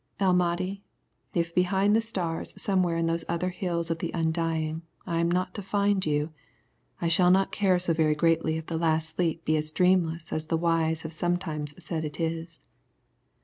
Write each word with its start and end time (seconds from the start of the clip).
El 0.19 0.33
Mahdi, 0.33 0.81
if 1.35 1.53
beyond 1.53 1.95
the 1.95 2.01
stars 2.01 2.59
somewhere 2.59 2.97
in 2.97 3.05
those 3.05 3.23
other 3.29 3.49
Hills 3.49 3.91
of 3.91 3.99
the 3.99 4.09
Undying 4.15 4.81
I 5.05 5.19
am 5.19 5.29
not 5.29 5.53
to 5.53 5.61
find 5.61 6.03
you, 6.03 6.33
I 6.99 7.07
shall 7.07 7.29
not 7.29 7.51
care 7.51 7.77
so 7.77 7.93
very 7.93 8.15
greatly 8.15 8.57
if 8.57 8.65
the 8.65 8.79
last 8.79 9.09
sleep 9.15 9.45
be 9.45 9.57
as 9.57 9.69
dreamless 9.71 10.33
as 10.33 10.47
the 10.47 10.57
wise 10.57 11.03
have 11.03 11.13
sometimes 11.13 11.75
said 11.83 12.03
it 12.03 12.19
is. 12.19 12.61